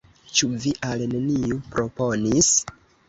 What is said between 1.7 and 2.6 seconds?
proponis?